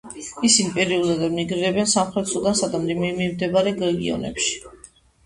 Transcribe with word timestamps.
ისინი 0.47 0.69
პერიოდულად 0.77 1.35
მიგრირებენ 1.39 1.89
სამხრეთ 1.91 2.31
სუდანსა 2.31 2.71
და 2.71 2.79
მიმდებარე 2.87 3.75
რეგიონებში. 3.83 4.57